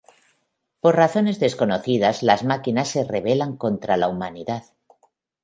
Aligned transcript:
Por 0.79 0.95
razones 0.95 1.39
desconocidas 1.39 2.23
las 2.23 2.43
máquinas 2.43 2.87
se 2.87 3.03
rebelan 3.03 3.55
contra 3.55 3.97
la 3.97 4.07
humanidad. 4.09 4.63